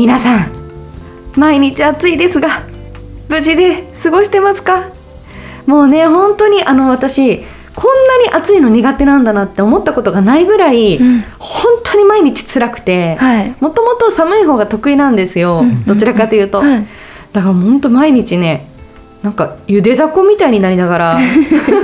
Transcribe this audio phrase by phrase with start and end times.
[0.00, 0.50] 皆さん、
[1.36, 2.62] 毎日暑いですが、
[3.28, 4.88] 無事で過ごしてますか？
[5.66, 7.44] もうね、本当にあの私、
[7.76, 13.54] こんなに暑いの苦手なんだなって思ったことがないぐらい、うん本当に毎日辛くて、はい。
[13.60, 16.60] もともと寒い方が得意なんですよ、うんどちらかというと。
[16.62, 16.86] はい。
[17.34, 18.69] だから本当毎日ね
[19.22, 21.18] なんかゆでだこみたいになりながら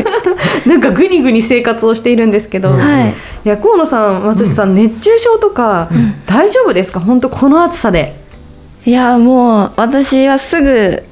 [0.64, 3.14] なんかぐにぐに生活をしているんですけど、うんはい。
[3.44, 6.98] いや河野さん松下さん、熱中症とか、ん大丈夫ですか？
[7.00, 8.16] 本当この暑さで
[8.86, 11.02] いやもう私はすぐ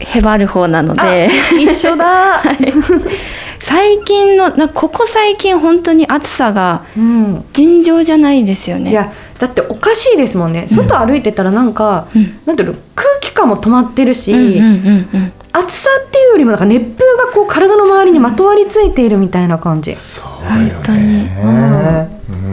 [0.00, 1.30] へばる方なので、
[1.62, 2.42] 一緒だ、
[3.62, 8.90] 最近のなここ最近本当に暑さがうん、尋常じゃないですよね。
[8.90, 12.34] いやだっておかしいですもんね外歩いてたらなんか、うん。
[12.44, 15.32] なんていうの空気感も止まってるし、うんうんうんうん。
[15.52, 20.72] 暑さっていうよりもなんか熱風がこう体の周りにまとわりついているみたいな感じ、そうだよね。
[20.74, 21.28] 本当に。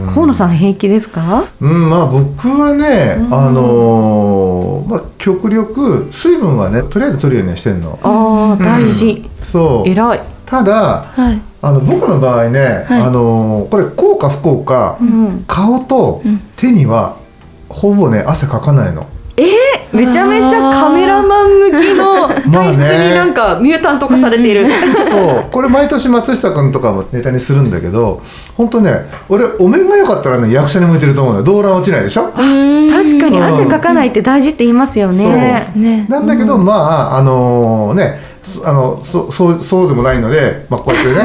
[0.05, 0.13] うん。
[0.13, 1.43] 河野さん平気ですか？
[1.61, 3.33] うん、まあ僕はね、うん。
[3.33, 7.99] あのーまあ極力水分はねとりあえず取るようにはしてんの。
[8.01, 8.59] ああうん。
[8.59, 9.89] 大事、そう。
[9.89, 11.41] 偉い、ただはい。
[11.61, 13.01] あの僕の場合ね、はい。
[13.01, 16.39] あのーこれこうか不幸か、うん、顔とうん。
[16.55, 17.17] 手には
[17.69, 19.05] ほぼね汗かかないの。
[19.35, 19.47] えー、
[19.93, 25.45] めちゃめちゃカメラマン向きのまあ体質ねになんかミュータント化されている、そう。
[25.51, 28.21] これ毎年松下君とかもネタにするんだけど
[28.55, 31.45] 本当ね俺お面が良かったらね役者に向いてると思うのよ。
[31.45, 32.31] 動乱落ちないでしょ？
[32.31, 32.43] 確か
[33.29, 33.43] にうん。
[33.43, 35.71] 汗かかないって大事って言いますよね。
[35.75, 36.05] ね。
[36.09, 36.73] なんだけど、ま
[37.13, 41.17] ああのねそあのそそうそうでもないので、まあ、こうやってね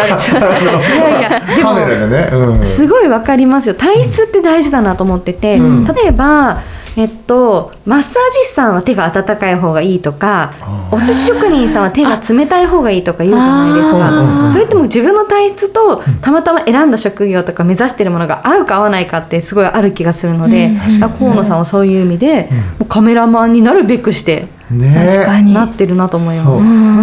[1.62, 3.74] カメラでね、うん、すごいわかりますよ。
[3.74, 5.84] 体質って大事だなと思ってて、うん。
[5.84, 6.58] 例えば
[6.96, 10.52] えっと、マッサージ師さんは手が温かい方がいいとか
[10.90, 14.52] お寿司職人さんは手が冷たい方がいいとか言うじゃないですか。
[14.52, 21.04] それってもう自分の体質とたまたま選んだ職業とか目指してるものが合うか合わないかってすごいある気がするので、うん。
[21.04, 22.56] あ河野さんはそういう意味で、うん。
[22.56, 25.26] もうカメラマンになるべくしてね。
[25.54, 26.42] なってるなと思いま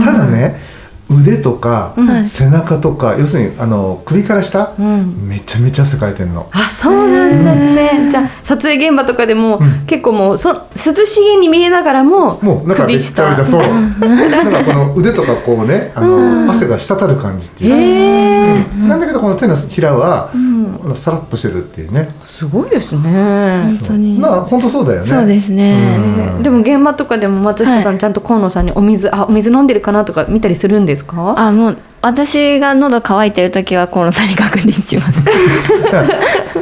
[0.02, 0.06] す。
[0.06, 0.67] ただね
[1.10, 5.28] 腕とか、背中とか要するにあの首から下、うん。
[5.28, 6.50] めちゃめちゃ汗かいてんの。
[6.52, 9.86] あそうなんですね、じゃあ撮影現場とかでも、うん。
[9.86, 13.62] 結構もうそ涼しげに見えながらももうなんかめちゃめちゃそう。
[13.62, 18.66] なんかこの腕とかこうねあの、うん汗が滴る感じっていう。
[18.74, 18.88] うん。
[18.88, 23.02] なんだけどこの手のひらは、うん、さらっとしてるっていうねすごいですね。
[23.02, 24.18] 本、当に。
[24.20, 25.08] まあ本当そうだよね。
[25.08, 25.98] そうですね。
[26.36, 26.44] うん。
[26.44, 31.34] でも現場とかでも松下さん、はいちゃんと河野さんにお水あお水飲んでるかなとか見たりするんですか？
[31.38, 35.20] あもう私が喉乾いてる時は河野さんに確認します。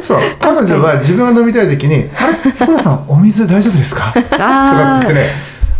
[0.02, 0.18] そう。
[0.40, 2.26] 彼女は自分が飲みたい時に「あ
[2.58, 2.66] れ？
[2.66, 5.26] コラさんお水大丈夫ですか?」とかっつってね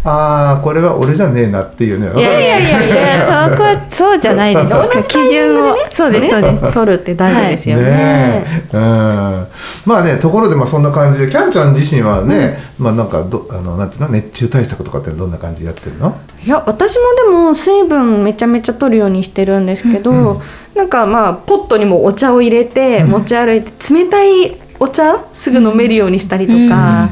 [0.08, 2.06] ああこれは俺じゃねえなっていうね。
[2.18, 4.68] いやいやいやいいやそこはそうじゃないです。
[4.70, 6.72] 同じ基準を、そうですそうです。
[6.72, 8.76] 取るって大事ですよね,、ねえ。
[8.76, 9.46] うん。
[9.84, 14.08] まあねところでまあそんな感じでキャンちゃん自身はね、まあなんかどあのなんていうの？
[14.08, 16.14] 熱中対策とかってどんな感じでやってるの？
[16.44, 20.38] いや私もでも水分めちゃめちゃ取るようにしてるんですけど、うんうん。
[20.76, 23.10] なんかまあポットにもお茶を入れてうん。
[23.10, 25.16] 持ち歩いて冷たいお茶？
[25.32, 27.10] すぐ飲めるようにしたりとか、うん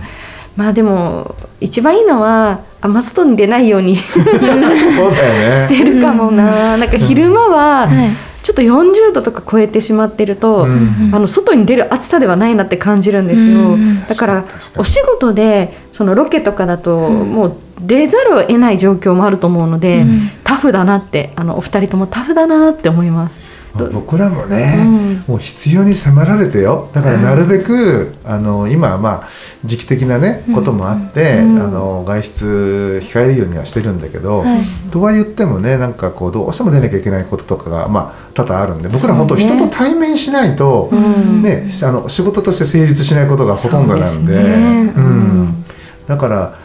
[0.57, 5.69] まあでも一番いいのはあんま外に出ないようにしそうだよね。
[5.69, 8.11] てるかもな、なんか昼間ははい。
[8.43, 11.11] ちょっと40度とか超えてしまってると、うん。
[11.15, 14.07] あの外に出る暑さではないなって感じるんですよ、うん。
[14.07, 14.45] だから
[14.77, 20.31] お仕事でそのロケとかだとうんもう出ざるを得ない状況もあると思うので、うん。
[20.45, 23.44] タフだなってあのお二人ともタフだなって思います。
[23.77, 25.25] ど僕らもね、うん。
[25.27, 26.91] もう必要に迫られてよ。
[26.93, 29.29] だからなるべく、あの今はまあ
[29.65, 31.61] 時期的なねこともあって、うん。
[31.61, 34.65] あの外出控えるようにはしてるんだけど、はい。
[34.91, 41.43] とは言ってもねなんかこうどうしても出なきゃいけないこととかがまあ多々あるんで僕ら本当人と対面しないと、うん。
[41.43, 44.93] ね、あの仕事として成立しないことがほとんどなんでそうですね。
[44.97, 45.65] ううんん、
[46.07, 46.59] だから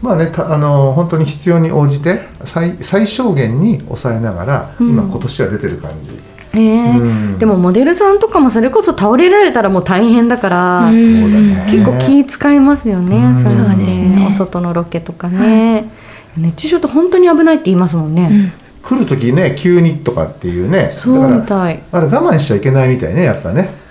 [0.00, 4.90] まあねたあの本当に必要に応じて最最小限に抑えながら、うん。
[4.90, 6.13] 今今年は出てる感じ。
[6.54, 6.96] ね。
[6.98, 7.38] うん。
[7.38, 11.66] でもモデルさんとかもそれこそ倒れられたらもう大変だから、うん。
[11.66, 13.42] 結構気使いますよね、うん。
[13.42, 14.26] そういうのそうですね。
[14.30, 15.88] お外のロケとかね、
[16.36, 18.52] 熱中症って本当に危ないって言いますもんね、うん。
[18.82, 20.90] 来る時ね急にとかっていうね。
[20.92, 23.82] そうだからみたいあれ我慢しちゃいけないみたいねやっぱね。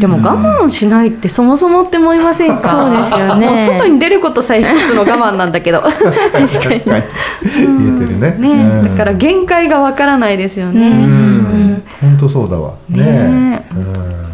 [0.00, 2.70] でも我慢しないってそもそもって思いませんか？
[2.70, 3.46] そうですよね。
[3.46, 5.80] もう外に出ることさえ一つの我慢なんだけど。
[5.86, 6.80] 確かに。
[6.84, 8.36] 言えてるね。
[8.36, 8.96] ね、うん。
[8.96, 11.35] だから限界がわからないですよね、ううん
[12.00, 12.74] 本当そうだわ。
[12.88, 13.64] ね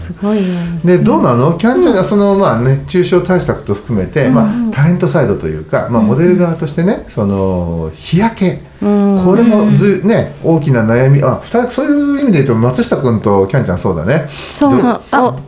[0.01, 0.55] すごいよ。
[0.85, 1.57] でどうなの？
[1.57, 9.25] キャンちゃんがその、まあ、熱中症対策と含めて、まあ、タレントサイドというか、まあ、モデル側としてねその日焼け、うん。
[9.25, 11.23] これもず、ね、大きな悩み。
[11.23, 11.41] あ
[11.71, 14.27] そういう意味で言うと松下君とキャンちゃんそうだね。
[14.29, 14.81] そう。
[14.83, 15.01] あ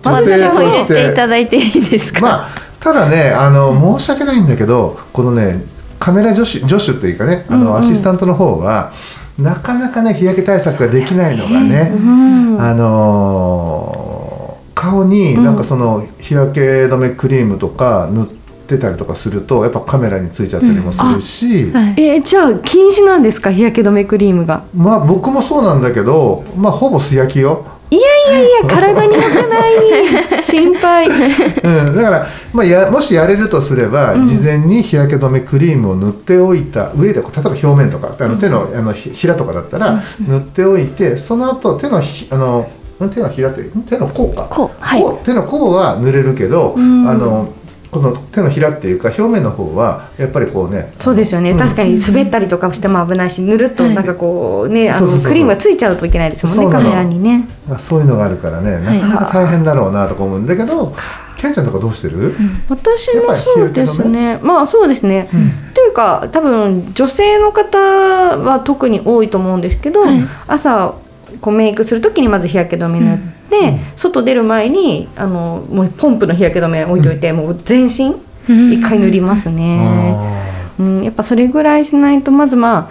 [0.05, 2.49] 私も入れてていただいていいですか、まあ
[2.79, 5.65] ただねあの申し訳ないんだけどこのね
[5.99, 8.93] カメラ助手助手っていうかねあの、アシスタントの方は
[9.38, 12.60] なかなかね日焼け対策ができないのがね、うん。
[12.60, 14.34] あのー
[14.75, 18.26] 顔になんかその日焼け止めクリームとか塗っ
[18.66, 21.94] てたりとかするとやっぱカメラについちゃったりもするし、はい。
[21.96, 23.50] えーじゃあ禁止なんですか？
[23.50, 24.64] 日焼け止めクリームが。
[24.76, 27.64] まあ僕もそうなんだけどまあほぼ素焼きよ、
[27.94, 28.00] い
[28.31, 30.43] やいやいや体に良くない。
[30.43, 31.06] 心配。
[31.62, 42.69] うん、だから、まあ、やもしやれるとすれば、事前に日焼け止めクリームを塗っておいた上で例えば表面とかあの手のあのひ平とかだったら塗っておいてその後手のひあの
[43.05, 44.46] ん手のひらっていう手の甲か。
[44.50, 45.02] 甲はい。
[45.02, 47.08] 甲手の甲は塗れるけど、ん。
[47.08, 47.49] あの
[47.94, 55.31] この手のひらっていうか表面の方はやっぱりこうねそうですよね、うん確かに滑ったりとかしても危ないし塗るとはいなんかこうね、あのそうそうそうそう。
[55.31, 57.46] クリームがついちゃうといけないですもんねカメラにね。
[57.69, 60.96] まあそういうのがあるからねなかなか大変だろうなとか思うんだけど
[61.37, 62.35] ケンちゃんとかどうしてる、
[62.69, 64.38] 私もそうですね。
[64.43, 65.52] まあそうですね、うん。
[65.75, 70.20] というか多分女性の方は特に多いと思うんですけど、はい。
[70.49, 70.94] 朝
[71.40, 73.19] こうメイクする時にまず日焼け止め塗っ
[73.50, 78.16] て、外出る前にあのもうポンプの日焼け止め置いといて、もう全身
[78.48, 78.72] うん。
[78.72, 82.90] 一回塗りますね、あうん、やっぱそれぐらいしないとまずま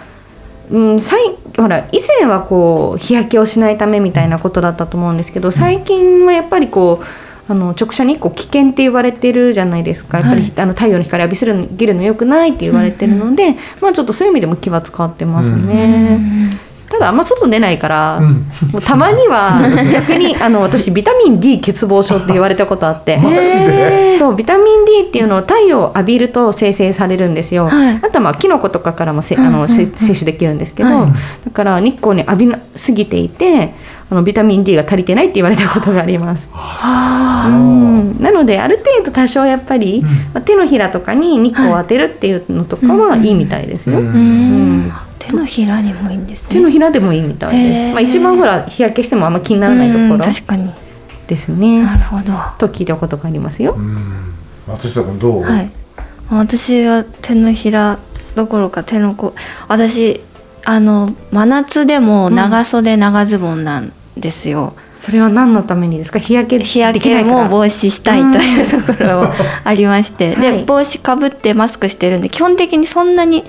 [0.70, 1.20] うん、さい
[1.56, 7.06] ほら以前はこう日焼けをしないためみたいなことだったと思うんですけど最近はやっぱりこう
[7.46, 10.18] あの直射日光危険って言われてるじゃないですか。
[10.18, 16.18] やっぱり、はいあの太陽の光浴びせるのぎるのよくないって言われてるので、まあちょっとそういう意味でも気は使ってますね、
[16.94, 18.34] ただあんま外出ないから、うん。
[18.70, 19.60] もうたまには
[19.92, 23.18] 逆にあの私ビタミン D 欠乏症って言われたことあって。
[24.18, 27.96] そうビタミン D っていうのを太陽を浴びると生成されるんですよ、はい。
[27.96, 29.54] あとはまあキノコとかからもせ、うんうんうん。
[29.56, 31.12] あのせ摂取できるんですけど、はい。
[31.46, 33.74] だから日光に浴びなすぎていて
[34.08, 36.48] あのビタミン D が足りてないって言われたことがあります。
[36.52, 37.52] あう。
[37.52, 38.16] ん。
[38.20, 40.02] なのである程度多少やっぱり、
[40.32, 43.98] まあ、手のひらとかに日光を当てるっていうのとかはいいみたいですよ。
[43.98, 44.06] うん。
[44.06, 44.92] ーううんん
[45.26, 46.48] 手のひらにもいいんですね。
[46.50, 47.92] 手のひらでもいいみたいです。
[47.92, 50.72] まあ、一番ほら日焼けしてもあんま気にならないとこうんろ確かに。
[51.26, 51.82] ですね。
[51.82, 52.32] なるほど。
[52.58, 53.74] と聞いたことがありますよ。
[53.76, 53.80] う。
[53.80, 54.34] ん。
[54.66, 55.70] 松下君どう、はい。
[56.30, 57.98] 私は手のひら
[58.34, 59.34] どころか手の甲
[59.68, 60.20] 私
[60.64, 64.74] あの真夏でも長袖長ズボンなんですよ、
[65.04, 66.18] それは何のためにですか？
[66.18, 67.44] 日焼け日焼けできないから。
[67.44, 69.32] も防止したいというところも
[69.64, 70.58] ありまして、はい。
[70.60, 73.44] で帽子かぶってマスクしてるんで基本的にそんなに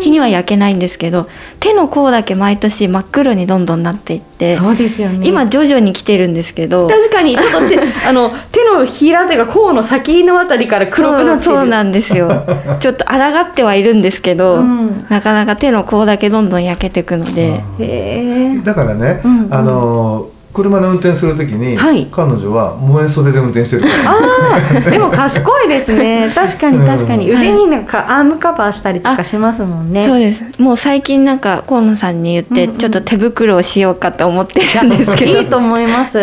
[0.00, 1.28] 日には焼けないんですけど
[1.58, 5.26] 手の甲だけ毎年真っ黒にどんどんなっていってそうですよね。
[5.26, 11.42] 今徐々に来てるんですけど確かにちょっと手 あの手のひらというか甲の先のあたりから黒くなってる。
[11.42, 12.44] そうそうなんですよ。
[12.80, 15.04] ちょっと抗ってはいるんですけど、うん。
[15.08, 19.54] なかなか手の甲だけどんどん焼けていくので、へえだからね、うんうん。
[19.54, 22.06] あの車の運転するときに、はい。
[22.10, 23.94] 彼女は燃え袖で運転してるから。
[24.10, 26.30] あーでも賢いですね。
[26.34, 27.30] 確かに確かに。
[27.30, 30.06] うん腕になんかアームカバーしたりとかしますもんね。
[30.06, 30.60] そうです。
[30.60, 32.78] もう最近なんか河野さんに言って、うんうん。
[32.78, 35.40] ちょっと手袋をしようかと思ってるんですけど。
[35.40, 36.18] いいと思います。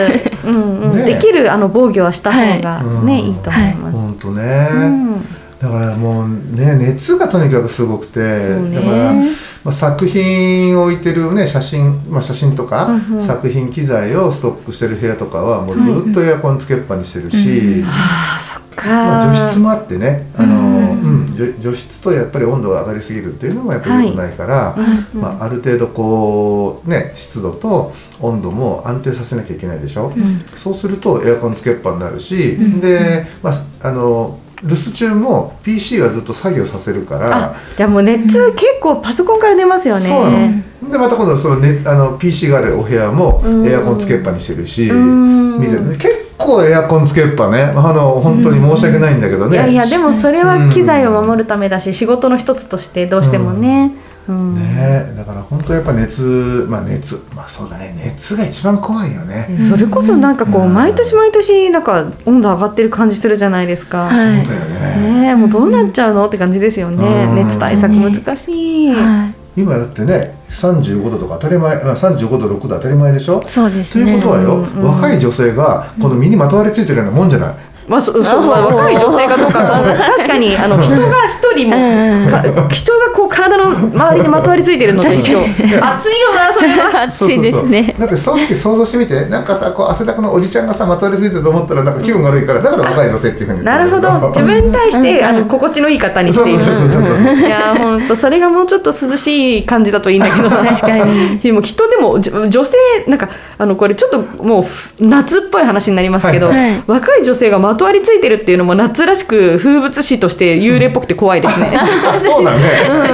[0.45, 3.05] うんうん、ねできるあの防御はした方がはい。
[3.05, 3.98] ね、うんいいと思います。
[3.98, 9.23] 本当ね、うんだからもうね熱がとにかくすごくて、だから、ま
[9.65, 13.27] あ、作品を置いてるね写真、まあ、写真とか、うんうん。
[13.27, 18.87] 作品機材をストックしてる部屋とかはもうずっとエアコンつけっぱにしてるし、ああ、そっか。
[18.87, 21.35] まあ、除湿もあってねあの、ううん。
[21.35, 24.75] 除除湿とやっぱり温度が上がりすぎるっていうのもやっぱり良くないから、
[25.13, 30.39] うんまあ、ある程度こうね湿度と温度も安定させなきゃいけないでしょ、うん。
[30.55, 32.79] そうするとエアコンつけっぱになるし、ん。
[32.79, 40.07] で、まあ、あの留守中も PC はずっと作業させるからあ、じゃあもう熱結構パソコンから出ますよね。
[40.07, 40.91] そうなの。
[40.91, 43.67] でまた今度その、ね、あの PC があるお部屋もうん。
[43.67, 47.63] エアコンつけっぱにしてるし、結構エアコンつけっぱね。
[47.63, 60.74] あの本当に申し訳ないんだけどね、いやいやでもそれは機材を守るためだし仕事の一つとしてどうしてもね、うんねだから本当やっぱ熱まあ熱まあそうだね熱が一番怖いよね、それこそなんかこううん。
[60.74, 64.05] 毎年毎年なんか温度上がってる感じするじゃないですか。
[64.05, 64.45] はい。
[64.45, 65.21] そうだよね。
[65.21, 67.25] ねえもうどうなっちゃうのって感じですよね。
[67.25, 67.36] うん。
[67.36, 68.89] 熱対策難しい。
[68.89, 69.62] はい。
[69.62, 73.43] 今だってね35度とか当たり前、まあ、35度6度当たり前でしょ？
[73.48, 74.83] そうですというねことはよ、うんうん。
[74.83, 77.55] 若い女性がこの身にまとわりついてるようなもんじゃない、
[77.89, 79.81] まあ、そそうまあ若い女性かどうかは
[80.17, 80.55] 確かに。
[80.55, 85.39] あの人が一人もか人がこう体の周りにまとわりついてるのと一緒。
[85.39, 85.50] 暑
[86.13, 87.03] いよなそれは。
[87.10, 87.96] 暑いですね。
[87.98, 93.58] だってその時想像してみてなんかさこう汗だくのおじちゃんがさまとわりついてると思ったらなんか気分が悪いからだから若い女性っていうふうに。
[93.60, 94.27] 言なるほど。
[94.29, 96.60] 自分に対してあの心地のいい方にしていう。
[96.60, 100.50] いや本当それがもうちょっと涼しい感じだといいんだけど。
[100.50, 101.39] 確かに。
[101.39, 102.77] でも人でもじ女性
[103.08, 104.67] なんかあのこれちょっとも
[105.00, 106.84] う夏っぽい話になりますけど、はいはい。
[106.88, 111.71] 若い女性がまとわりついてるっていうのも夏らしく風物詩として幽霊っぽくて怖いですね。
[111.77, 111.86] あ
[112.19, 112.62] そうだね。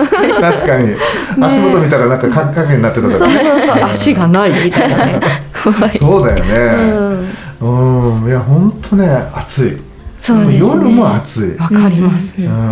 [0.41, 0.95] 確かに。
[1.39, 3.39] 足元見たらなんかか 影になってたからね。
[3.39, 3.77] そう。
[3.77, 5.19] そう足がないみたいなね。
[5.63, 6.47] 怖いそうだよう
[7.61, 7.67] ね。
[7.67, 8.27] んうん。
[8.27, 9.77] いや本当ね暑い。
[10.19, 10.57] そうですね。
[10.57, 11.61] 夜も暑い。
[11.61, 12.33] わかります。
[12.41, 12.71] いうんうん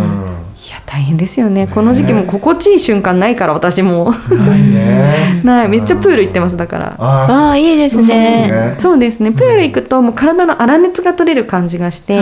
[0.70, 1.66] や大変ですよね。
[1.66, 4.12] この時期も心地いい瞬間ないから私も。
[4.30, 5.40] ないね。
[5.44, 5.68] ない。
[5.68, 6.94] めっちゃプール行ってますだから。
[6.98, 8.48] あああいいですそうね。
[8.48, 9.32] ねそうですね。
[9.32, 12.20] プール行くともう体の粗熱が取れる感じがして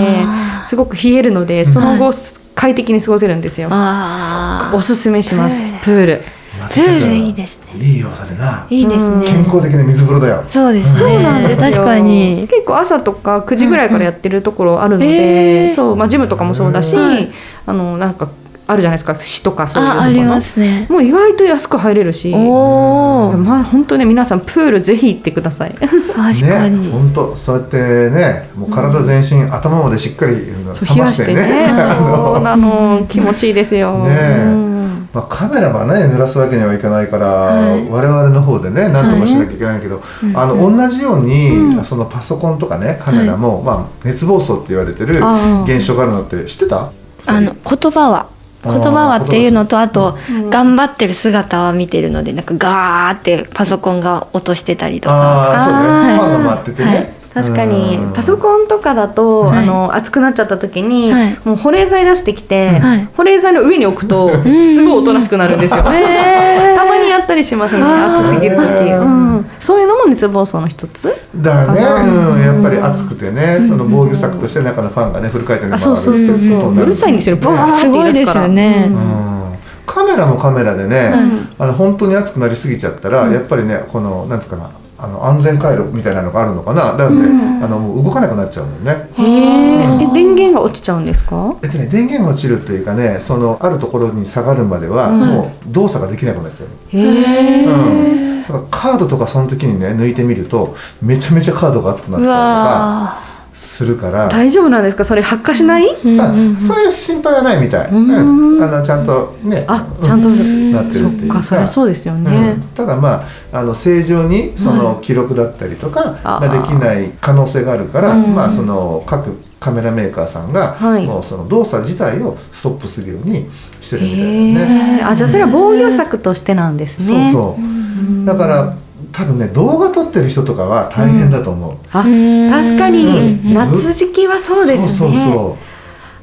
[0.69, 2.13] すごく冷えるのでその後
[2.55, 3.69] 快適に過ごせるんですよ。
[3.71, 5.57] ああおすすめします。
[5.83, 6.23] プール。
[6.71, 7.01] プール。
[7.01, 9.27] プールいいですねいいよそれないいですね。
[9.27, 10.45] 健康的な水風呂だよ。
[10.49, 10.99] そうですね。
[10.99, 11.71] そうなんですよ。
[11.71, 12.47] 確かに。
[12.51, 15.17] 結構朝とか9時ぐらいからやってるところあるのうんうん。
[15.17, 17.31] で、そうまあジムとかもそうだし、はい。
[17.67, 18.29] あのなんか
[18.67, 19.15] あるじゃないですか。
[19.17, 20.01] 市とかそういうの。
[20.01, 20.87] あありますね。
[20.89, 22.33] もう意外と安く入れるし。
[22.35, 25.73] おおまあ本当ね皆さんプールぜひ行ってください。
[25.73, 30.99] 確かねに本当そうやってねもう体全身頭までしっかり冷冷ましね。
[30.99, 31.67] やしててね。
[31.71, 33.07] あのそうなの。
[33.11, 33.99] 気持ちいいですよ。
[34.05, 34.43] ねえ。
[34.45, 34.72] うん
[35.13, 37.87] まあ、カメラはね濡らすわけにはいかないから、はい。
[37.89, 40.03] 我々の方でね何とかしなきゃいけないけど、
[40.35, 45.17] あの同じように、そのパソコンとかねカメラも、まあ、熱暴走って言われてる
[45.65, 46.91] 現象があるのって知ってた？
[47.27, 48.29] あの言葉は。
[48.65, 50.49] 言葉はっていうのとあとうん。
[50.49, 55.15] 頑張ってる姿は見てるのでなんかガーってパソコンが落としてたりとか。
[55.15, 55.75] ああそう
[56.07, 56.17] ね。
[56.17, 58.13] ファンが回っててね、はい確かにうん。
[58.13, 59.59] パソコンとかだと、はい。
[59.61, 61.39] あの熱くなっちゃった時に、はい。
[61.45, 63.09] もう保冷剤出してきて、はい。
[63.17, 65.83] 保冷剤の上に置くとすごいおとなしくなるんですよ。
[65.83, 68.63] たまにやったりしますね暑すぎる時、
[68.93, 71.15] うん、そういうのも熱暴走の一つ？
[71.37, 78.45] だね、うん、やっぱり暑くてね、その防御策として中のファンがねフル回転であ回るそうそうそうそう、ことになうるさいんですよブワーってすごいで言い出すから。
[78.45, 78.87] すよね。
[78.89, 79.27] うん。
[79.27, 79.43] うん
[79.85, 84.71] カメラもカメラでね、うんあの本当に熱くなりすぎちゃったら、やっぱりねこのなんていうかな
[85.03, 86.93] あの安全回路みたいなのがあるのかな。
[86.93, 89.09] だからね、あのもう動かなくなっちゃうのよね。
[89.19, 89.95] へー。
[89.95, 90.03] うん。
[90.03, 91.57] え電源が落ちちゃうんですか？
[91.63, 95.21] えっとね、電源が落ちるというかねそのあるところに下がるまでは、うん。
[95.21, 103.19] もう動作ができなくなっちゃう、へえ、うん、だからカードとかその時にね抜いてみるとめちゃめちゃカードが熱くなったりとうかわ
[103.63, 104.29] するから。
[104.29, 105.05] 大丈夫なんですか？
[105.05, 108.57] それ発火しない、ーあうんうんそういう心配はないみたい、うん。
[108.57, 108.63] うん。
[108.63, 110.73] あのちゃんとねあちゃんと、ん。
[110.73, 111.39] なってそるっていうか。
[111.39, 112.63] っかそりゃそうですよね、うん。
[112.75, 121.07] ただまああの正常にその記録だったりとかあができない可能性があるから、うんまあその各カメラメーカーさんが、はい。
[121.07, 123.49] もうその動作自体をストップするように
[123.81, 124.99] してるみたいですへね。
[125.03, 127.31] えあじゃあそれは防御策としてなんですね。
[127.33, 128.27] そうそう。
[128.27, 128.77] だから
[129.13, 131.77] 多分ね動画撮ってる人とかは大変だと思う。
[131.93, 133.07] あうん確かに。
[133.07, 133.55] うん。
[133.55, 134.89] 夏時期はそうですね。
[134.89, 135.73] そうそうそう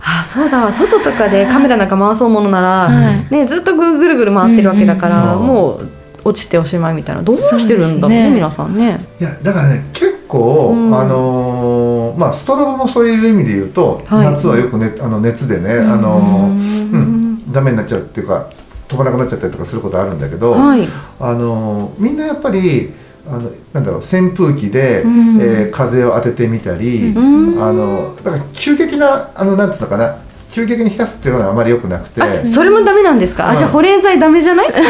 [0.01, 0.71] あそうだわ。
[0.71, 3.33] 外とかでカメラなんか回そうものなら、はい。
[3.33, 5.89] ね、ずっとぐぐるぐる回ってるわけだから、うんうんもう
[6.25, 7.21] 落ちておしまいみたいな。
[7.21, 8.35] どうしてるんだろうねね。
[8.35, 8.99] 皆さんね。
[9.21, 10.93] いやだからね結構、うん。
[10.93, 14.25] あのーまあストラバもそういう意味で言うと、はい。
[14.31, 18.49] 夏はよくねあの熱でね、あのーうん、ダメになっちゃうっていうか
[18.89, 20.87] 飛ばなくなっちゃったりとかすることあるんだけど、はい。
[21.19, 22.91] あのみんなやっぱり
[23.27, 25.41] あのなんだろう扇風機で、うん。
[25.41, 27.19] えー風を当ててみたり、う
[27.55, 27.63] ん。
[27.63, 30.17] あのだから急激なあのなんつうのかな
[30.51, 32.21] 急激に冷やすっていうのはあまり良くなくて。
[32.21, 33.51] あそれもダメなんですか、うん。
[33.51, 34.67] あじゃあ保冷剤ダメじゃない？
[34.67, 34.81] だか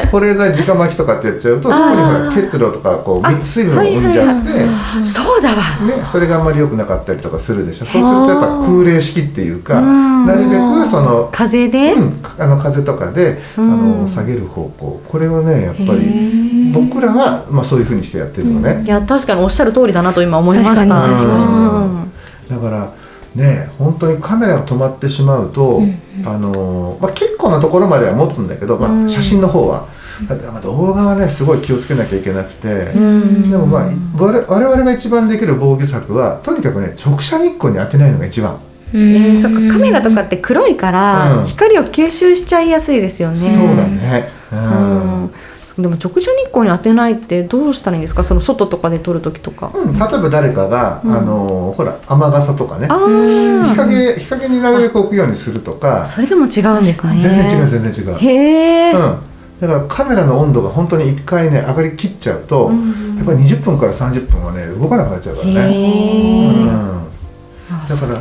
[0.00, 4.50] ら保冷剤直巻きとかってやっちゃうとそこにほ結露とかこあう水分を生んじゃって、
[5.02, 5.56] そうだわ。
[5.86, 7.86] ね、それがあんまり良くなかったりとかするでしょ。
[7.86, 10.26] そうするとやっぱ空冷式っていうかうん。
[10.26, 13.72] なるべくその風で、うん、あの風とかで、うん。
[13.72, 15.02] あの下げる方向。
[15.06, 16.72] これをねやっぱへりー。
[16.72, 20.86] 僕らは、まあ、そういうふうにしてやってるのね、いや確かにおっしゃる通りだなと今思いました。
[20.86, 20.86] だ
[22.58, 22.90] から
[23.34, 29.04] ね本当にカメラが止まってしまうと、うんあのまあ、結構なところまでは持つんだけど、まうん。
[29.06, 29.88] あ、写真の方は、
[30.28, 33.50] だってまあ動画はねすごい気をつけなきゃいけなくて、うん。
[33.50, 38.58] でもまあ我々我々が一番できる防御策はとにかくね直射日光に当てないのが一番。
[38.94, 41.46] えー、そっかカメラとかって黒いから、うん。
[41.46, 43.38] 光を吸収しちゃいやすいですよね。
[43.38, 44.28] そうだね。
[44.52, 45.22] うん。
[45.22, 45.30] うん
[45.78, 48.24] でも直射日光に当てないってどうしたらいいんですか？
[48.24, 49.70] その外とかで撮る時とか。
[49.74, 51.16] うん例えば誰かが、うん。
[51.16, 52.88] あのほら雨傘とかね。
[52.90, 56.04] あ日あ、陰日陰になるべく置くようにするとか。
[56.06, 57.18] それでも違うんですね。
[57.22, 58.92] 全然違う全然違う、へえ。
[58.92, 58.98] うん、
[59.60, 65.52] だからカメラの温度が本当に1回ね上がりきっちゃうと、うんやっぱり20分から30分はね動かなくなっちゃうからね。
[66.48, 67.06] うん、
[67.70, 68.20] あだから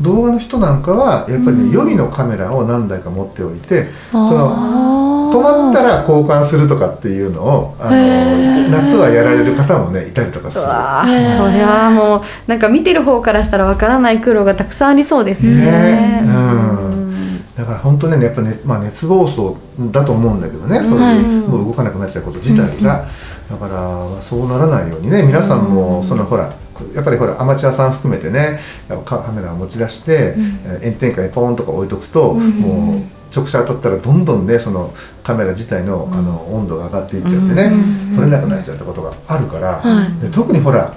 [0.00, 1.70] 動画の人なんかはやっぱりね、うん。
[1.70, 10.64] 予備のカメラを何台か持っておいてそのの止まったら交換するとかっていうのをあの夏はやられる方もねいたりとかする。
[10.64, 11.10] うわそ
[11.50, 15.52] れはもうなんか見てる方からしたらわからない苦労がたくさんありそうですね。
[15.56, 16.22] ね。
[16.24, 17.54] ううん。
[17.56, 19.56] だから本当ねやっぱね、まあ、熱暴走
[19.92, 21.22] だと思うんだけどねそういう、はい。
[21.22, 23.06] もう動かなくなっちゃうこと自体が、
[23.50, 26.04] だからまあそうならないようにね皆さんも、うん。
[26.04, 26.52] そのほら
[26.94, 28.60] やっぱりほらアマチュアさん含めてね
[29.04, 30.60] カメラを持ち出して、うん。
[30.66, 33.00] えー炎天下にポーンとか置いとくと、うんもう
[33.34, 34.92] 直射当たったらどんどんねその
[35.24, 36.14] カメラ自体の,、うん。
[36.14, 37.62] あの温度が上がっていっちゃってね、
[38.10, 40.20] うん撮れなくなっちゃったことがあるから、はい。
[40.20, 40.94] で特にほら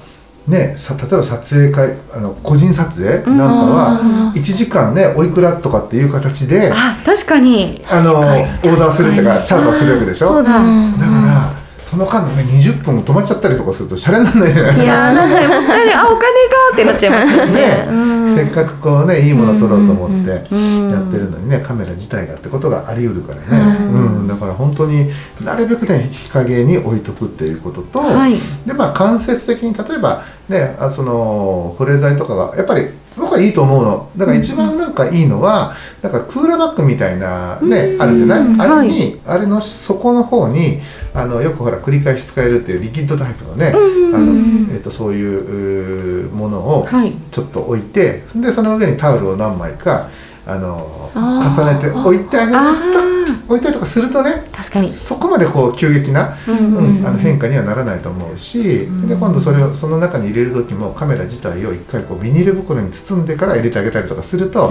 [0.47, 7.81] ね、さ例えば撮影会あの個人撮影なんかはうん1時間ねおいくらとかっていう形であ確かに。
[7.89, 10.27] あのオはいーダーするっていうかチャートするわけでしょ？
[10.27, 10.49] そうだ。
[10.51, 11.51] だから
[11.85, 17.53] その間のね20分止まっちゃったりとかするとシャレにならないじゃないいやーなんか本当にあお金がってなっちゃいますよね。
[17.53, 18.35] ねうん。
[18.35, 24.23] せっかくこうねいいもの撮ろうと思ってやってうんるのにねカメラ自体がってことがあり得るからね、ううん。
[24.23, 25.11] んだから本当に
[25.43, 28.35] なるべくね日陰に置いとくっていうことと、はい。
[28.65, 34.09] でまあ間接的に例えばねあその保冷剤とかがやっぱり僕はいいと思うの。
[34.17, 38.01] だから一番なんかいいのは、なんかクーラーバッグみたいなね、うん。
[38.01, 38.61] あるじゃない、うん。
[38.61, 40.81] あれに、あれの底の方に
[41.15, 44.33] あのよくほら繰り返し使えるっていうリキッドタイプのね、うんあの
[44.73, 47.13] えー、とそういうものをはい。
[47.31, 50.09] ちょっと置いてでその上にタオルを何枚か
[50.45, 53.15] あの重ねて置いてあげるあと
[53.47, 54.87] 置いたりとかするとねあ確かに。
[54.87, 64.69] そこまでこう急激なうんあの変化にはならないと思うし、んで今度それをその中に入れる時もカメラ自体を一回こうビニール袋に包んでから入れてあげたりとかすると、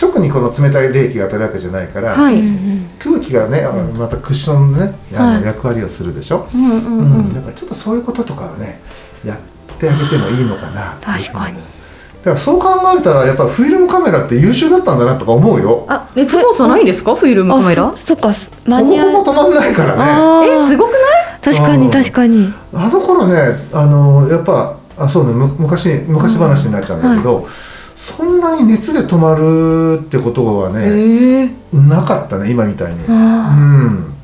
[0.00, 2.42] 直にこの冷たい冷気が当たるわけじゃないから、はい。
[2.98, 3.66] 空気がね
[3.98, 5.40] またクッションのねあはい。
[5.40, 7.20] の役割をするでしょ、うんうんううん。
[7.30, 7.34] ん。
[7.34, 8.80] だからちょっとそういうこととかはね
[9.24, 9.38] やっ
[9.78, 11.56] てあげてもいいのかな確かに。
[11.58, 15.84] だからそう考えたらやっぱフィルムカメラって優秀だったんだなとか思うよ。
[15.88, 17.14] あ熱暴走ないんですか？
[17.14, 17.88] フィルムカメラ？
[17.88, 17.96] あ？
[17.96, 18.32] そっか。
[18.66, 20.48] マニュアルほぼ止まんないからね。
[20.48, 21.00] えすごくない？
[21.40, 22.52] 確かに確かに。
[22.74, 23.36] あの頃ね
[23.72, 27.48] あのやっぱあそうねむ昔昔話になっちゃうんだけど、
[27.98, 31.52] そんなに熱で止まるってことはね。
[31.72, 33.56] なかったね今みたいに、うあ。
[33.56, 34.14] ん、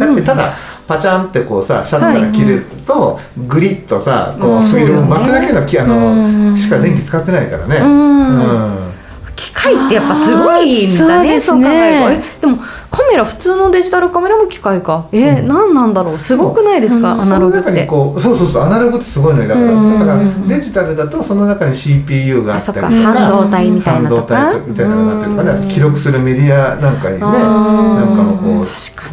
[0.00, 0.12] だ。
[0.12, 0.52] ってただ
[0.88, 6.50] パチャンってこうさシャッターが切れると、グリッとさこうフィルム巻くだけのきあうん。
[6.50, 8.40] のしか電気使ってないからね、うん。
[8.40, 8.92] うん。
[9.36, 12.58] 機械ってやっぱすごいんだねそう考えるとでも
[12.90, 15.06] カメラ普通のデジタルカメラも機械か。
[15.12, 15.48] えーうん。
[15.48, 16.18] 何なんだろう。
[16.18, 17.16] すごくないですか、う。
[17.18, 17.64] んアナログって。
[17.64, 18.62] その中にこうそうそうそう。
[18.62, 19.48] アナログってすごいのよ。
[19.48, 19.98] だから,、うん。
[19.98, 27.20] だからデジタルだとその中に CPU があったりとか半導体みたいなとか半導体みたいなのがあったりとかねあと記録するメディアなんかにね。
[27.20, 28.66] なんかもこう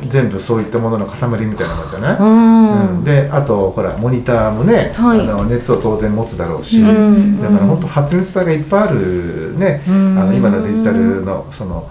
[0.08, 2.98] 全部そういったものの塊みたいなもんじゃない、うん。
[2.98, 3.04] うん。
[3.04, 5.22] であとほらモニターもね、はい。
[5.22, 7.42] あの熱を当然持つだろうし、うん。
[7.42, 10.18] だから本当発熱体がいっぱいあるね、うん。
[10.20, 11.90] あの今のデジタルのその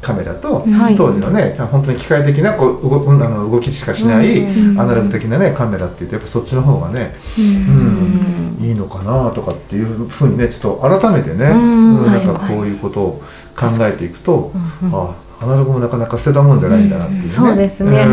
[0.00, 0.96] カメラと、はい。
[0.96, 4.80] 当時のね本当に機械的なこう動うんあの動きしかしない、うん。
[4.80, 12.04] アナログ的なねカメラっていうとやっぱそっちの方がね、ーうんいいのかなとかっていうふうにねちょっと改めてね、うん。
[12.04, 13.22] うんなんかこういうことを
[13.56, 17.30] 考えていくと、うんあアナログもなかなか捨てたもんじゃないんだなっていうね。
[17.30, 18.04] そうですね、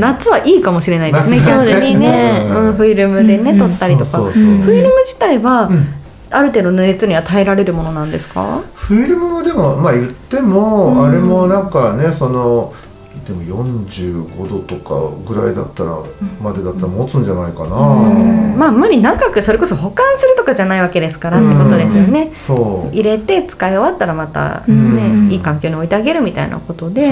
[0.00, 1.38] 夏はいいかもしれないですね。
[1.38, 2.66] 夏逆にね、うん。
[2.66, 5.86] うん、フィルムでねうん撮ったりとか、フィルム自体は、うん
[6.32, 8.60] ある程度の熱には耐えられるものなんですか？
[8.74, 11.04] フィルムもでもまあ言っても、うん。
[11.06, 12.74] あれもなんかねその
[13.26, 15.96] でも45度とかぐらいだったら、
[16.42, 18.58] までだったら持つんじゃないかな、うん。
[18.58, 22.94] まああんまり長くそれこそ保管するとかじゃないわけですからってことですよね、そう。
[22.94, 25.28] 入れて使い終わったらまたうん。
[25.28, 27.02] ね、いい環境に置いてあげるみたいなことで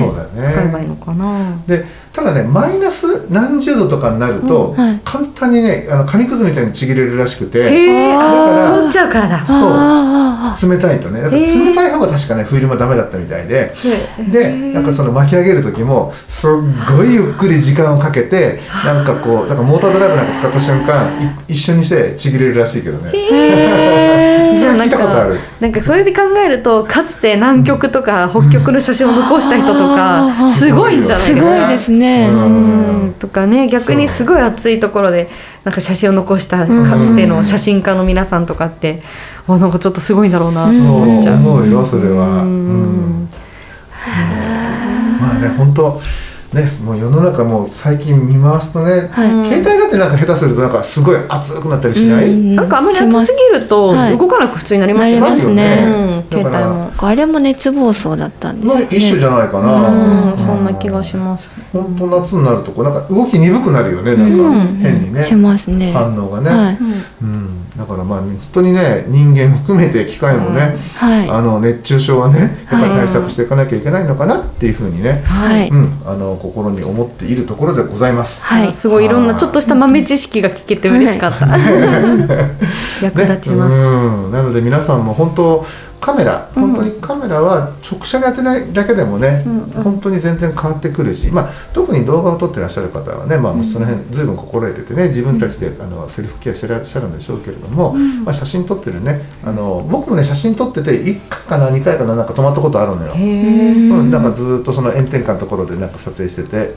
[0.43, 5.01] 使えばいいのかな、でただねマイナス何十度とかになると、うんはい。
[5.05, 7.59] 簡単にねあの紙くずみたいにちぎれるらしくて。
[7.61, 9.47] へえ凍っちゃうからだ。
[9.47, 10.71] そう。
[10.71, 11.23] 冷たいとね。
[11.23, 13.73] だから冷たい方が確かねフィルムはダメだったみたいで。
[14.19, 16.51] へでなんかその巻き上げる時もすっ
[16.97, 23.13] ごいゆっくり時間をかけてなんかこうなんかモータードライブなんか使った瞬間い一緒にしてちぎれるらしいけどね。
[24.59, 25.41] じゃあなん聞いたことあかる。
[25.61, 30.53] なんかそれで考えるとかつて南極とか北極の写真を残した人とかうん。
[30.53, 32.00] すごいんじゃないすですかごいですね。
[32.09, 33.03] うん。
[33.05, 33.15] うん。
[33.15, 35.29] とかね逆にすごい暑いところで
[35.65, 39.03] なんか写真を残したかつての写真家の皆さんとかって
[39.47, 40.87] あなんかちょっとすごいんだろうなとそう。
[41.03, 41.37] 思っちゃう。
[41.37, 42.43] 思うよそれは。
[42.43, 43.25] ううん。
[43.25, 43.29] ん。
[45.21, 46.01] まあね本当
[46.53, 49.49] ねもう世の中もう最近見回すとね、はい。
[49.49, 52.57] 携帯だってなんか下手するとなんかすごい熱くなったりしない、うん。
[52.57, 55.85] なんかあんまり暑すぎるとはい動かなく普通になりますよなりますね。
[55.87, 56.93] うん、携帯も。
[56.99, 58.75] あれも熱暴走だったんですね。
[58.75, 61.55] の一種じゃないかな、うん、そんな気がします。
[61.73, 64.77] 本当夏になるとこうなんか動き鈍くなるよねなんかうん。
[64.79, 65.93] 変にね、しますね。
[65.93, 66.79] 反応がね、はい。
[67.23, 71.31] うん、だからまあ本当にね人間含めて機械もね、はい。
[71.31, 72.91] あの熱中症はねやっぱりはい。
[73.07, 75.71] 対策していかなきゃいけないのかなっていうふうにね、はい。
[75.71, 78.45] うん、あの心に思っているところでございます。
[78.45, 78.73] はい。
[78.75, 81.47] すごいいろんなちょっとした豆知識が聞けて嬉しかった。
[83.03, 83.77] 役立ちます。
[83.79, 85.67] ね、うん、なので皆さんも本当
[86.01, 89.83] カメラ本当にカメラは直射に当てないだけでもね、うんうん。
[89.83, 103.13] 本当に全然変わってくるし、まあ、特に動画を撮ってらっしゃる方はね、まあ、もうその辺随分心得ててね自分たちであのセルフケアしてらっしゃるんでしょうけれども、まあ、写真撮ってるねあの僕もね写真撮ってて1回かな2回かななんか泊まったことあるのよ。
[103.15, 103.19] う
[104.03, 106.75] ん、なんかずーっとその炎天下のところでなんか撮影してて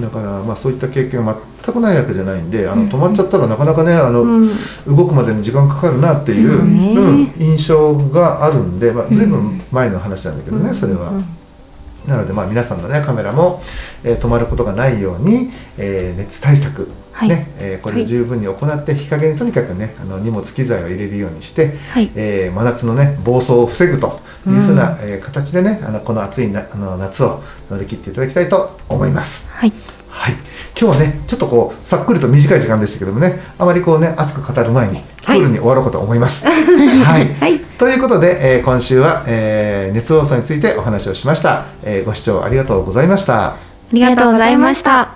[0.00, 4.50] だからまあそういった経験は全くないわけじゃないんであの止まっちゃったらなかなかねあの、うん。
[4.86, 11.12] 動くまでに時間かかるなっていう、うん、印象があるんで、まあ、随分前の話なんだけどね、それは。
[12.06, 13.62] なのでまあ皆さんのねカメラも、
[14.04, 17.28] えー止まることがないように、えー熱対策、はい。
[17.28, 22.10] ねえーこれを十分に行って日陰にとにかくねあの荷物機材を入れるようにして、はい。
[22.14, 29.48] えー真夏のね暴走を防ぐというふうな、えー形でねあのこの暑いなあの夏を乗り切っていただきたいと思います。
[29.50, 29.72] はい。
[30.08, 30.34] はい、
[30.78, 36.44] 今日はねちょっとこうさっくりと短い時間でしたけどもねあまりこうね熱く語る前にクールに終わろうかと思います。
[36.46, 43.48] はい、はいということで、えー今週は、えー熱暴走についてお話をしました、えーご視聴ありがとうございました。
[43.48, 43.56] あ
[43.92, 45.15] りがとうございました。